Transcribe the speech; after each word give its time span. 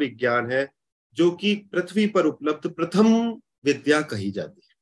विज्ञान 0.00 0.50
है, 0.50 0.68
जो 1.14 1.30
कि 1.30 1.54
पृथ्वी 1.72 2.06
पर 2.06 2.26
उपलब्ध 2.26 2.70
प्रथम 2.70 3.14
विद्या 3.64 4.00
कही 4.02 4.30
जाती 4.30 4.60
है। 4.64 4.74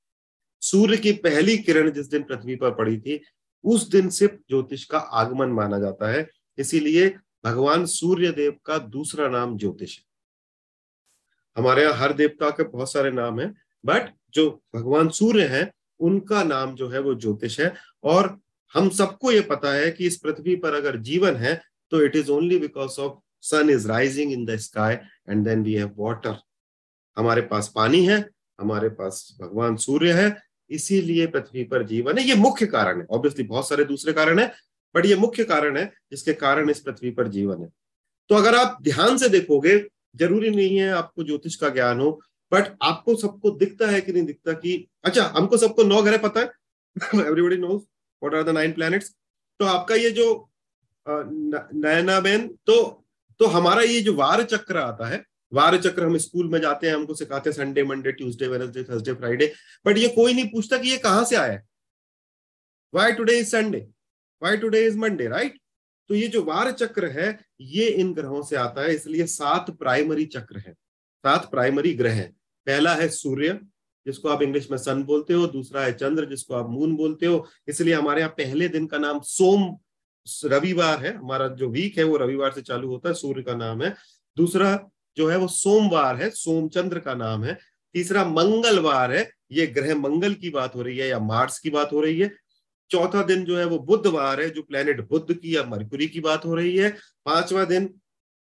सूर्य 0.60 0.96
की 0.96 1.12
पहली 1.12 1.56
किरण 1.58 1.90
जिस 1.90 2.06
दिन 2.06 2.22
पृथ्वी 2.22 2.56
पर 2.56 2.74
पड़ी 2.74 2.98
थी, 3.00 3.20
उस 3.64 3.88
दिन 3.88 4.08
से 4.08 4.26
ज्योतिष 4.26 4.84
का 4.84 4.98
आगमन 4.98 5.48
माना 5.48 5.78
जाता 5.78 6.10
है। 6.10 6.26
इसीलिए 6.58 7.16
भगवान 7.44 7.86
सूर्य 7.86 8.32
देव 8.32 8.56
का 8.66 8.78
दूसरा 8.78 9.28
नाम 9.28 9.56
ज्योतिष 9.58 9.98
है। 9.98 10.04
हमारे 11.56 11.82
यहाँ 11.82 11.96
हर 11.96 12.12
देवता 12.12 12.50
के 12.50 12.62
बहुत 12.62 12.92
सारे 12.92 13.10
नाम 13.10 13.40
हैं 13.40 13.54
बट 13.84 14.14
जो 14.30 14.50
भगवान 14.74 15.08
सूर्य 15.08 15.46
हैं, 15.46 15.70
उनका 16.00 16.42
नाम 16.44 16.74
जो 16.74 16.88
है 16.88 17.00
वो 17.00 17.14
ज्योतिष 17.14 17.60
है। 17.60 17.74
और 18.04 18.38
हम 18.74 18.88
सबको 18.90 19.32
ये 19.32 19.40
पता 19.40 19.72
है 19.72 19.90
कि 19.90 20.06
इस 20.06 20.16
पृथ्वी 20.16 20.56
पर 20.56 20.74
अगर 20.74 20.96
जीवन 21.00 21.36
है 21.36 21.60
तो 21.90 22.02
it 22.02 22.16
is 22.16 22.30
only 22.30 22.58
because 22.58 23.00
of 23.00 23.14
sun 23.42 23.70
is 23.70 23.88
rising 23.88 24.32
in 24.32 24.44
the 24.46 24.56
sky 24.58 24.94
and 24.94 25.44
then 25.44 25.62
we 25.62 25.74
have 25.74 25.94
water 25.98 26.36
हमारे 27.16 27.42
पास 27.44 27.72
पानी 27.74 28.04
है, 28.06 28.18
हमारे 28.58 28.88
पास 28.90 29.36
भगवान 29.40 29.76
सूर्य 29.78 30.12
है, 30.12 30.36
इसीलिए 30.70 31.26
पृथ्वी 31.26 31.64
पर 31.64 31.82
जीवन 31.86 32.18
है। 32.18 32.24
ये 32.24 32.34
मुख्य 32.36 32.66
कारण 32.68 33.00
है। 33.00 33.06
ऑब्वियसली 33.10 33.44
बहुत 33.46 33.68
सारे 33.68 33.84
दूसरे 33.84 34.12
कारण 34.12 34.38
है 34.38 34.52
बट 34.94 35.06
ये 35.06 35.16
मुख्य 35.16 35.44
कारण 35.44 35.76
है 35.76 35.84
जिसके 36.10 36.32
कारण 36.34 36.70
इस 36.70 36.80
पृथ्वी 36.80 37.10
पर 37.10 37.28
जीवन 37.28 37.62
है। 37.62 37.68
तो 38.30 38.34
अगर 38.34 38.54
आप 38.54 38.78
ध्यान 38.82 39.16
से 39.18 39.28
देखोगे, 39.28 39.78
ज़रूरी 40.16 40.50
नहीं 40.50 40.76
है 40.78 40.88
आपको 40.92 41.24
ज्योतिष 41.24 41.56
का 41.56 41.68
ज्ञान 41.70 42.00
हो 42.00 42.10
बट 42.52 42.76
आपको 42.82 43.14
सबको 43.16 43.50
दिखता 43.58 43.86
है 43.86 44.00
कि 44.00 44.12
नहीं 44.12 44.24
दिखता 44.24 44.52
कि 44.54 44.86
अच्छा 45.04 45.24
हमको 45.36 45.56
सबको 45.56 45.84
नौ 45.84 46.02
ग्रह 46.02 46.18
पता 46.18 46.40
है। 46.40 46.46
Everybody 47.16 47.56
knows 47.56 47.82
what 48.22 48.34
are 48.34 48.42
the 48.42 48.54
nine 48.54 48.72
planets 48.72 49.14
तो 49.60 49.64
आपका 49.66 49.94
ये 49.94 50.10
जो 50.10 50.26
नयना 51.06 52.18
बेन 52.20 52.46
तो 52.66 52.76
तो 53.40 53.46
हमारा 53.48 53.82
ये 53.82 54.00
जो 54.00 54.14
वार 54.14 54.42
चक्र 54.44 54.76
आता 54.78 55.08
है, 55.08 55.24
वार 55.52 55.76
चक्र 55.78 56.04
हम 56.04 56.16
स्कूल 56.18 56.48
में 56.48 56.60
जाते 56.60 56.86
हैं, 56.86 56.94
हमको 56.94 57.14
सिखाते 57.14 57.50
हैं 57.50 57.56
Sunday 57.56 57.82
Monday 57.84 58.12
Tuesday 58.12 58.48
Wednesday 58.48 58.82
Thursday 58.84 59.12
Friday 59.14 59.52
but 59.86 59.98
ये 59.98 60.08
कोई 60.08 60.34
नहीं 60.34 60.48
पूछता 60.48 60.78
कि 60.78 60.90
ये 60.90 60.96
कहाँ 60.98 61.24
से 61.24 61.36
आया 61.36 61.52
है। 61.52 61.62
Why 62.94 63.12
today 63.12 63.38
is 63.38 63.48
Sunday 63.48 63.86
why 64.42 64.56
today 64.56 64.84
is 64.86 64.98
Monday 64.98 65.26
right 65.28 65.58
तो 66.10 66.14
ये 66.14 66.26
जो 66.28 66.42
वार 66.42 66.70
चक्र 66.72 67.06
है, 67.08 67.38
ये 67.60 67.86
इन 67.86 68.12
ग्रहों 68.14 68.42
से 68.42 68.56
आता 68.56 68.82
है, 68.82 68.94
इसलिए 68.94 69.26
सात 69.26 69.70
प्राइमरी 69.70 70.24
चक्र 70.26 70.58
है, 70.58 70.72
सात 70.72 71.50
प्राइमरी 71.50 71.92
ग्रह 71.94 72.12
है। 72.12 72.26
पहला 72.66 72.94
है 72.94 73.08
सूर्य, 73.08 73.58
जिसको 74.06 74.28
आप 74.28 74.42
इंग्लिश 74.42 74.70
में 74.70 74.76
सन 74.78 75.02
बोलते 75.02 75.34
हो, 75.34 75.46
दूसरा 75.46 75.82
है 75.82 75.92
चंद्र, 75.92 76.24
जिसको 76.26 76.54
आप 76.54 76.70
मून 76.70 76.94
बोलते 76.96 77.26
हो, 77.26 77.46
इसलिए 77.68 77.94
हमारे 77.94 78.20
यहाँ 78.20 78.32
पहले 78.38 78.68
दिन 78.68 78.86
का 78.86 78.98
नाम 78.98 79.20
सोम 79.22 79.68
रविवार 80.44 80.98
है, 80.98 81.16
हमारा 81.16 81.48
जो 81.48 81.68
वीक 81.68 81.98
है 81.98 82.04
वो 82.04 82.16
रविवार 82.16 82.52
से 82.52 82.62
चालू 82.62 82.88
होता 82.88 83.08
है, 83.08 83.14
सूर्य 83.14 83.42
का 83.42 83.54
नाम 83.54 83.82
है। 83.82 83.94
दूसरा 84.36 84.88
जो 85.16 85.28
है 85.28 85.36
वो 85.36 85.48
सोमवार 85.48 86.16
है, 86.16 86.30
सोमचंद्र 86.30 86.98
का 86.98 87.14
नाम 87.14 87.44
है। 87.44 87.58
तीसरा 87.94 88.24
मंगलवार 88.24 89.12
है, 89.12 89.30
ये 89.52 89.66
ग्रह 89.66 89.94
मंगल 89.94 90.34
की 90.34 90.50
बात 90.50 90.74
हो 90.74 90.82
रही 90.82 90.98
है 90.98 91.08
या 91.08 91.18
मार्स 91.18 91.58
की 91.58 91.70
बात 91.70 91.92
हो 91.92 92.00
रही 92.00 92.20
है। 92.20 92.30
चौथा 92.90 93.22
दिन 93.22 93.44
जो 93.44 93.58
है 93.58 93.64
वो 93.64 93.78
बुधवार 93.78 94.40
है, 94.40 94.50
जो 94.50 94.62
प्लेनेट 94.62 95.08
बुद्ध 95.08 95.34
की 95.34 95.56
या 95.56 95.64
मरकुरी 95.64 96.06
की 96.06 96.20
बात 96.20 96.44
हो 96.44 96.54
रही 96.54 96.76
है। 96.76 96.90
पांचवा 97.24 97.64
दिन 97.64 97.94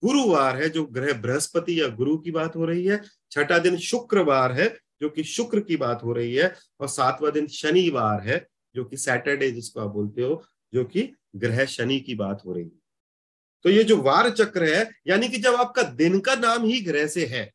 गुरुवार 0.05 0.57
है, 0.57 0.69
जो 0.69 0.85
ग्रह 0.85 1.13
बृहस्पति 1.13 1.83
या 1.83 1.89
गुरु 1.89 2.17
की 2.19 2.31
बात 2.31 2.57
हो 2.57 2.65
रही 2.65 2.87
है। 2.87 3.03
छठा 3.31 3.59
दिन 3.59 3.77
शुक्रवार 3.77 4.53
है, 4.53 4.79
जो 5.01 5.09
कि 5.09 5.25
शुक्र 5.25 5.61
की 5.61 5.77
बात 5.77 6.03
हो 6.05 6.13
रही 6.13 6.35
है। 6.35 6.55
और 6.81 6.89
सातवां 6.89 7.33
दिन 7.33 7.47
शनिवार 7.47 8.21
है, 8.21 8.47
जो 8.75 8.85
कि 8.85 8.97
सैटरडे 8.97 9.51
जिसको 9.51 9.81
आप 9.81 9.91
बोलते 9.91 10.23
हो, 10.23 10.45
जो 10.75 10.85
कि 10.85 11.13
ग्रह 11.35 11.65
शनि 11.67 11.99
की 12.01 12.15
बात 12.17 12.43
हो 12.47 12.53
रही 12.53 12.65
है। 12.65 12.71
तो 13.65 13.71
ये 13.71 13.85
जो 13.85 13.97
वार 13.99 14.31
चक्र 14.33 14.65
है, 14.67 14.91
यानी 15.07 15.29
कि 15.29 15.39
जब 15.39 15.55
आपका 15.57 15.83
दिन 15.83 16.19
का 16.21 16.35
नाम 16.37 16.65
ही 16.65 16.81
ग्रह 16.83 17.07
से 17.09 17.25
है, 17.27 17.51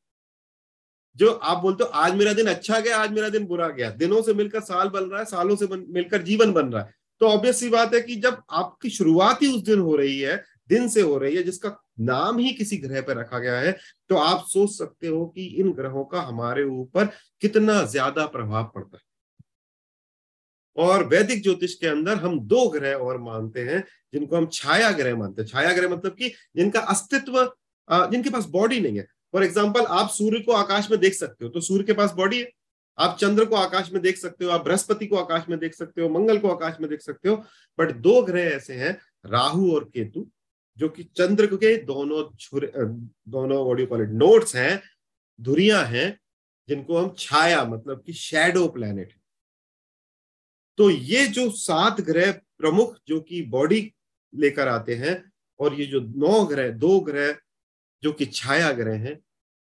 जो 1.15 1.31
आप 1.31 1.57
बोलते 1.57 1.83
हो, 1.83 1.89
आज 1.91 2.15
मेरा 2.15 2.33
दिन 2.33 2.47
अच्छा 2.47 2.79
गया, 2.79 2.97
आज 2.97 3.11
मेरा 3.11 3.29
दिन 3.29 3.45
बुरा 3.47 3.67
गया, 3.69 3.89
दिनों 3.91 4.21
से 4.21 4.33
मिलकर 4.33 4.61
साल 4.61 4.89
बन 4.89 5.03
रहा 5.03 5.19
है, 5.19 5.25
सालों 5.27 5.55
से 5.55 5.67
मिलकर 5.67 6.21
जीवन 6.23 6.53
बन 6.53 6.71
रहा 6.73 6.83
है 6.83 7.01
तो 7.21 7.27
ऑब्वियस 7.27 7.59
सी 7.59 7.69
बात 7.69 7.93
है 7.93 7.99
कि 8.01 8.15
जब 8.17 8.41
आपकी 8.51 8.89
शुरुआत 8.89 9.41
ही 9.41 9.47
उस 9.47 9.61
दिन 9.63 9.79
हो 9.79 9.95
रही 9.95 10.19
है, 10.19 10.35
दिन 10.69 10.87
से 10.89 11.01
हो 11.01 11.17
रही 11.17 11.35
है, 11.35 11.43
जिसका 11.43 11.69
नाम 12.01 12.37
ही 12.39 12.51
किसी 12.53 12.77
ग्रह 12.77 13.01
पर 13.01 13.17
रखा 13.17 13.39
गया 13.39 13.59
है 13.59 13.71
तो 14.09 14.15
आप 14.17 14.45
सोच 14.47 14.69
सकते 14.71 15.07
हो 15.07 15.25
कि 15.27 15.45
इन 15.45 15.71
ग्रहों 15.73 16.03
का 16.05 16.21
हमारे 16.21 16.63
ऊपर 16.65 17.05
कितना 17.41 17.81
ज़्यादा 17.85 18.25
प्रभाव 18.27 18.71
पड़ता 18.75 18.97
है। 18.97 19.03
और 20.77 21.03
वैदिक 21.07 21.43
ज्योतिष 21.43 21.73
के 21.75 21.87
अंदर 21.87 22.15
हम 22.17 22.39
दो 22.41 22.67
ग्रह 22.69 22.93
और 22.95 23.21
मानते 23.21 23.61
हैं, 23.61 23.83
जिनको 24.13 24.35
हम 24.37 24.47
छाया 24.53 24.91
ग्रह 24.91 25.15
मानते 25.17 25.41
हैं। 25.41 25.49
छाया 25.49 25.73
ग्रह 25.73 25.89
मतलब 25.89 26.15
कि 26.15 26.31
जिनका 26.55 26.79
अस्तित्व 26.81 27.43
जिनके 28.11 28.29
पास 28.29 28.45
बॉडी 28.49 28.79
नहीं 28.79 28.97
है। 28.97 29.07
फॉर 29.33 29.43
एग्ज़ाम्पल 29.43 29.85
आप 29.91 30.09
सूर्य 30.09 30.39
को 30.39 30.51
आकाश 30.53 30.89
में 30.91 30.99
देख 30.99 31.13
सकते 31.13 31.45
हो 31.45 31.51
तो 31.51 31.61
सूर्य 31.61 31.83
के 31.83 31.93
पास 31.93 32.13
बॉडी 32.13 32.39
है। 32.39 32.49
आप 32.97 33.17
चंद्र 33.19 33.45
को 33.45 33.55
आकाश 33.55 33.91
में 33.93 34.01
देख 34.01 34.17
सकते 34.17 34.45
हो, 34.45 34.51
आप 34.51 34.63
बृहस्पति 34.65 35.05
को 35.07 35.15
आकाश 35.17 35.45
में 35.49 35.57
देख 35.59 35.73
सकते 35.73 36.01
हो, 36.01 36.09
मंगल 36.09 36.37
को 36.37 36.49
आकाश 36.49 36.77
में 36.81 36.89
देख 36.89 37.01
सकते 37.01 37.29
हो 37.29 37.35
बट 37.79 37.91
दो 37.97 38.21
ग्रह 38.23 38.41
ऐसे 38.41 38.73
हैं, 38.73 38.97
राहु 39.25 39.71
और 39.71 39.83
केतु, 39.85 40.25
जो 40.77 40.89
कि 40.89 41.03
चंद्र 41.17 41.45
के 41.47 41.75
दोनों 41.83 42.23
दोनों 42.53 43.63
वॉडी 43.65 43.85
कॉल 43.85 44.05
नोट्स 44.11 44.55
हैं, 44.55 44.81
धुरिया 45.39 45.81
हैं, 45.83 46.19
जिनको 46.69 46.97
हम 46.97 47.13
छाया 47.17 47.63
मतलब 47.65 48.03
कि 48.05 48.13
शेडो 48.15 48.67
प्लेनेट 48.67 49.13
तो 50.77 50.89
ये 50.89 51.25
जो 51.27 51.49
सात 51.51 52.01
ग्रह 52.01 52.31
प्रमुख 52.31 52.97
जो 53.07 53.19
कि 53.21 53.41
बॉडी 53.41 53.93
लेकर 54.33 54.67
आते 54.67 54.95
हैं, 54.95 55.31
और 55.59 55.73
ये 55.73 55.85
जो 55.85 55.99
नौ 55.99 56.43
ग्रह, 56.45 56.69
दो 56.69 56.99
ग्रह 56.99 57.35
जो 58.03 58.11
कि 58.11 58.25
छाया 58.25 58.71
ग्रह 58.71 58.97
हैं, 58.99 59.19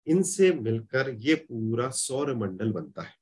इनसे 0.07 0.51
मिलकर 0.51 1.09
ये 1.09 1.35
पूरा 1.35 1.89
सौर 1.89 2.33
मंडल 2.35 2.71
बनता 2.71 3.01
है। 3.01 3.13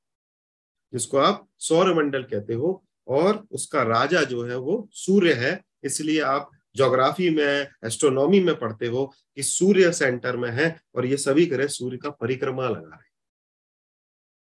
जिसको 0.94 1.18
आप 1.18 1.48
सौर 1.58 1.94
मंडल 1.94 2.24
कहते 2.24 2.54
हो, 2.54 2.84
और 3.08 3.46
उसका 3.52 3.84
राजा 3.84 4.24
जो 4.24 4.44
है 4.44 4.58
वो 4.58 4.88
सूर्य 4.92 5.34
है, 5.34 5.60
इसलिए 5.84 6.20
आप 6.22 6.50
ज्योग्राफी 6.76 7.30
में 7.30 7.68
एस्ट्रोनॉमी 7.86 8.40
में 8.40 8.56
पढ़ते 8.56 8.88
हो 8.88 9.06
कि 9.36 9.44
सूर्य 9.44 9.92
सेंटर 9.94 10.38
में 10.38 10.50
है, 10.52 10.80
और 10.96 11.06
ये 11.06 11.18
सभी 11.18 11.46
ग्रह 11.46 11.68
सूर्य 11.68 11.98
का 11.98 12.10
परिक्रमा 12.10 12.70
लगा 12.70 12.96
रहे 12.96 13.08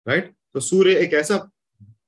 राइट 0.06 0.34
तो 0.54 0.60
सूर्य 0.60 0.96
एक 0.96 1.14
ऐसा 1.14 1.36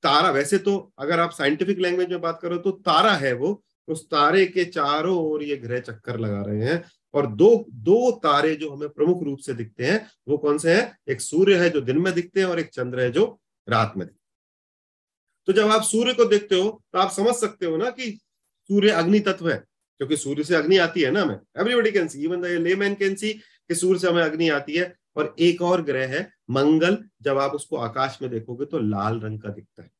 तारा, 0.03 0.29
वैसे 0.31 0.57
तो 0.59 0.93
अगर 0.99 1.19
आप 1.19 1.31
साइंटिफिक 1.31 1.79
लैंग्वेज 1.79 2.09
में 2.09 2.21
बात 2.21 2.39
करो 2.41 2.57
तो 2.57 2.71
तारा 2.71 3.13
है 3.15 3.33
वो, 3.33 3.61
उस 3.87 4.05
तारे 4.05 4.45
के 4.47 4.63
चारों 4.65 5.17
ओर 5.19 5.43
ये 5.43 5.55
ग्रह 5.57 5.79
चक्कर 5.81 6.19
लगा 6.19 6.41
रहे 6.41 6.63
हैं 6.63 6.83
और 7.13 7.27
दो 7.27 7.49
दो 7.69 8.11
तारे 8.23 8.55
जो 8.55 8.69
हमें 8.71 8.89
प्रमुख 8.89 9.23
रूप 9.23 9.39
से 9.39 9.53
दिखते 9.53 9.85
हैं, 9.85 10.07
वो 10.27 10.37
कौन 10.37 10.57
से 10.57 10.73
हैं? 10.73 10.97
एक 11.09 11.21
सूर्य 11.21 11.55
है 11.55 11.69
जो 11.69 11.81
दिन 11.81 11.97
में 11.97 12.13
दिखते 12.13 12.39
हैं 12.39 12.47
और 12.47 12.59
एक 12.59 12.69
चंद्र 12.69 13.01
है 13.01 13.11
जो 13.11 13.25
रात 13.67 13.93
में 13.97 14.05
दिखते 14.07 14.19
तो 15.47 15.53
जब 15.53 15.71
आप 15.71 15.83
सूर्य 15.83 16.13
को 16.13 16.25
देखते 16.25 16.55
हो 16.55 16.69
तो 16.93 16.99
आप 16.99 17.11
समझ 17.11 17.35
सकते 17.35 17.65
हो 17.65 17.77
ना 17.77 17.89
कि 17.89 18.11
सूर्य 18.69 18.89
अग्नि 18.91 19.19
तत्व 19.19 19.49
है, 19.49 19.57
क्योंकि 19.99 20.17
सूर्य 20.17 20.43
से 20.43 20.55
अग्नि 20.55 20.77
आती 20.77 21.01
है 21.01 21.11
ना 21.11 21.21
हमें। 21.21 21.37
Everybody 21.59 21.91
can 21.91 22.07
see 22.07 22.23
even 22.23 22.41
the 22.41 22.45
layman 22.61 22.95
can 22.95 23.15
see 23.15 23.33
कि 23.33 23.75
सूर्य 23.75 23.99
से 23.99 24.07
हमें 24.07 24.21
अग्नि 24.23 24.49
आती 24.49 24.75
है। 24.75 24.93
और 25.15 25.35
एक 25.39 25.61
और 25.61 25.81
ग्रह 25.81 26.07
है, 26.07 26.33
मंगल। 26.49 27.03
जब 27.21 27.37
आप 27.37 27.51
उसको 27.51 27.77
आकाश 27.77 28.17
में 28.21 28.31
देखोगे 28.31 28.65
तो 28.65 28.79
लाल 28.79 29.19
रंग 29.19 29.41
का 29.41 29.49
दिखता 29.49 29.83
है। 29.83 29.91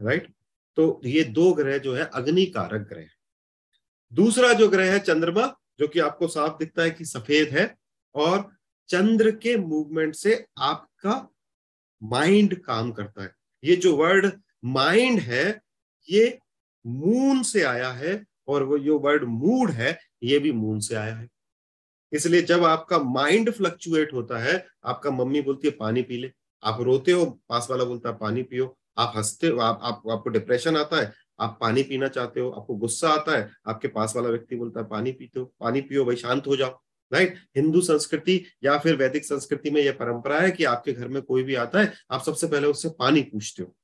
राइट 0.00 0.32
तो 0.76 1.00
ये 1.04 1.24
दो 1.24 1.52
ग्रह 1.52 1.78
जो 1.78 1.94
है 1.94 2.10
अग्नि 2.14 2.46
कारक 2.46 2.88
ग्रह। 2.88 3.06
दूसरा 4.12 4.52
जो 4.52 4.68
ग्रह 4.68 4.92
है, 4.92 4.98
चंद्रमा, 4.98 5.56
जो 5.78 5.88
कि 5.88 5.98
आपको 5.98 6.28
साफ़ 6.28 6.58
दिखता 6.58 6.82
है 6.82 6.90
कि 6.90 7.04
सफ़ेद 7.04 7.48
है, 7.48 7.76
और 8.14 8.56
चंद्र 8.88 9.30
के 9.30 9.56
मूवमेंट 9.56 10.14
से 10.14 10.46
आपका 10.58 11.34
माइंड 12.02 12.62
काम 12.64 12.92
करता 12.92 13.22
है। 13.22 13.34
ये 13.64 13.76
जो 13.76 13.96
वर्ड 13.96 14.32
माइंड 14.64 15.20
है, 15.20 15.60
ये 16.10 16.38
मून 16.86 17.42
से 17.42 17.62
आया 17.62 17.92
है, 17.92 18.24
और 18.48 18.62
वो 18.62 18.78
जो 18.78 18.98
वर्ड 18.98 19.24
मूड 19.24 19.70
है, 19.70 19.98
ये 20.22 20.38
भी 20.38 20.52
मून 20.52 20.80
से 20.80 20.94
आया 20.94 21.14
है। 21.14 21.28
इसलिए 22.12 22.42
जब 22.42 22.64
आपका 22.64 22.98
माइंड 22.98 23.50
फ्लक्चुएट 23.50 24.12
होता 24.12 24.38
है 24.38 24.64
आपका 24.84 25.10
मम्मी 25.10 25.40
बोलती 25.40 25.68
है 25.68 25.74
पानी 25.74 26.02
पी 26.02 26.16
ले। 26.16 26.30
आप 26.62 26.80
रोते 26.80 27.12
हो 27.12 27.24
पास 27.48 27.66
वाला 27.70 27.84
बोलता 27.84 28.08
है 28.08 28.16
पानी 28.16 28.42
पियो। 28.42 28.76
आप 28.98 29.12
हँसते 29.16 29.46
हो 29.46 29.58
आप, 29.58 29.80
आप 29.82 30.02
आपको 30.10 30.30
डिप्रेशन 30.30 30.76
आता 30.76 31.00
है 31.00 31.12
आप 31.40 31.58
पानी 31.60 31.82
पीना 31.82 32.08
चाहते 32.08 32.40
हो 32.40 32.50
आपको 32.50 32.74
गुस्सा 32.76 33.08
आता 33.08 33.36
है 33.38 33.50
आपके 33.68 33.88
पास 33.88 34.12
वाला 34.16 34.28
व्यक्ति 34.28 34.56
बोलता 34.56 34.80
है 34.80 34.86
पानी 34.86 35.12
पीते 35.12 35.40
हो 35.40 35.52
पानी 35.60 35.80
पियो 35.80 36.04
भाई 36.04 36.16
शांत 36.16 36.46
हो 36.46 36.56
जाओ। 36.56 36.78
राइट 37.12 37.36
हिंदू 37.56 37.80
संस्कृति 37.80 38.40
या 38.64 38.78
फिर 38.78 38.96
वैदिक 38.96 39.24
संस्कृति 39.24 39.70
में 39.70 39.80
यह 39.82 39.92
परंपरा 39.92 40.40
है 40.40 40.50
कि 40.50 40.64
आपके 40.64 40.92
घर 40.92 41.08
में 41.08 41.22
कोई 41.22 41.42
भी 41.42 41.54
आता 41.54 41.80
है 41.80 41.92
आप 42.10 42.22
सबसे 42.22 42.46
पहले 42.46 42.66
उससे 42.66 42.88
पानी 42.88 43.22
पूछते 43.22 43.62
हो। 43.62 43.74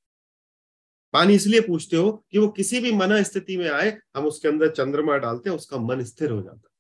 पानी 1.15 1.35
इसलिए 1.35 1.61
पूछते 1.61 1.97
हो 1.97 2.13
कि 2.31 2.39
वो 2.39 2.49
किसी 2.49 2.81
भी 2.81 2.93
मना 2.93 3.23
स्थिति 3.23 3.57
में 3.57 3.69
आए 3.71 3.97
हम 4.17 4.27
उसके 4.27 4.49
अंदर 4.49 4.71
चंद्रमा 4.71 5.17
डालते 5.17 5.51
हैं 5.51 5.57
उसका 5.57 5.79
मन 5.79 6.03
स्थिर 6.05 6.31
हो 6.31 6.43
जाता 6.43 6.57
है। 6.57 6.72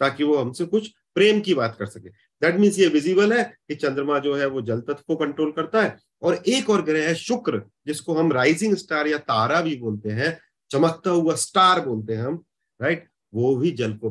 ताकि 0.00 0.24
वो 0.24 0.36
हमसे 0.36 0.64
कुछ 0.66 0.88
प्रेम 1.14 1.40
की 1.40 1.54
बात 1.54 1.76
कर 1.78 1.86
सके। 1.86 2.08
दैट 2.08 2.54
मीन्स 2.54 2.78
ये 2.78 2.86
विजिबल 2.88 3.32
है 3.32 3.42
कि 3.68 3.74
चंद्रमा 3.74 4.18
जो 4.18 4.34
है 4.34 4.46
वो 4.46 4.62
जल 4.62 4.80
तत्व 4.80 5.02
को 5.06 5.16
कंट्रोल 5.16 5.52
करता 5.52 5.82
है 5.82 5.96
और 6.22 6.34
एक 6.34 6.70
और 6.70 6.82
ग्रह 6.82 7.08
है 7.08 7.14
शुक्र, 7.14 7.62
जिसको 7.86 8.14
हम 8.14 8.32
राइजिंग 8.32 8.74
स्टार 8.76 9.06
या 9.06 9.18
तारा 9.18 9.60
भी 9.60 9.76
बोलते 9.76 10.10
हैं, 10.10 10.38
चमकता 10.70 11.10
हुआ 11.10 11.34
स्टार 11.34 11.84
बोलते 11.86 12.14
हैं 12.14 12.22
हम 12.22 12.44
राइट 12.80 13.08
वो 13.34 13.56
भी 13.56 13.70
जल 13.70 13.92
को 13.94 14.10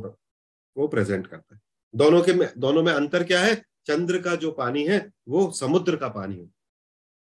वो 0.78 0.88
प्रेजेंट 0.88 1.28
करता 1.28 1.56
है। 1.56 1.62
दोनों 1.96 2.22
के 2.22 2.34
में, 2.34 2.48
दोनों 2.58 2.84
में 2.84 2.94
अंतर 2.94 3.24
क्या 3.24 3.42
है? 3.42 3.56
चंद्र 3.88 4.22
का 4.22 4.36
जो 4.36 4.52
पानी 4.52 4.84
है, 4.84 5.12
वो 5.28 5.52
समुद्र 5.52 5.96
का 5.96 6.08
पानी 6.08 6.36
है। 6.36 6.50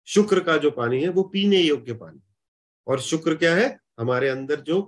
शुक्र 0.07 0.41
का 0.41 0.57
जो 0.57 0.71
पानी 0.71 1.03
है, 1.03 1.09
वो 1.09 1.23
पीने 1.23 1.61
योग्य 1.61 1.93
पानी 1.93 2.21
और 2.87 3.01
शुक्र 3.01 3.35
क्या 3.35 3.55
है? 3.55 3.79
हमारे 3.99 4.29
अंदर 4.29 4.61
जो 4.61 4.83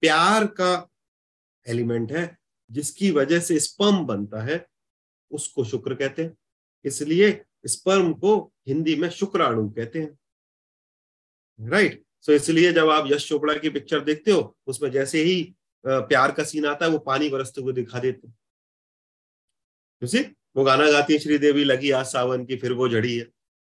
प्यार 0.00 0.46
का 0.46 0.88
एलिमेंट 1.68 2.12
है 2.12 2.38
जिसकी 2.72 3.10
वजह 3.10 3.40
से 3.40 3.58
स्पर्म 3.60 4.04
बनता 4.06 4.42
है, 4.42 4.66
उसको 5.30 5.64
शुक्र 5.64 5.94
कहते 5.94 6.22
हैं। 6.22 6.36
इसलिए 6.84 7.44
स्पर्म 7.66 8.12
को 8.14 8.52
हिंदी 8.68 8.94
में 8.96 9.08
शुक्राणु 9.10 9.68
कहते 9.70 10.00
हैं। 10.00 10.18
राइट 11.58 12.02
सो 12.20 12.32
इसलिए 12.32 12.72
जब 12.72 12.88
आप 12.90 13.10
यश 13.12 13.28
चोपड़ा 13.28 13.54
की 13.54 13.70
पिक्चर 13.70 14.00
देखते 14.00 14.30
हो, 14.30 14.56
उसमें 14.66 14.90
जैसे 14.90 15.22
ही 15.22 15.54
प्यार 15.84 16.32
का 16.32 16.44
सीन 16.44 16.66
आता 16.66 16.84
है, 16.84 16.90
वो 16.90 16.98
पानी 16.98 17.28
बरसते 17.28 17.60
हुए 17.60 17.72
दिखा 17.72 17.98
देते 17.98 18.28
हैं। 18.28 18.34
वो 20.56 20.64
गाना 20.64 20.90
गाती 20.90 21.12
है 21.12 21.18
श्रीदेवी, 21.18 21.64
लगी 21.64 21.90
आज 21.90 22.06
सावन 22.06 22.44
की, 22.46 22.56
फिर 22.56 22.72
वो 22.72 22.88
जड़ी 22.88 23.16
है। 23.16 23.26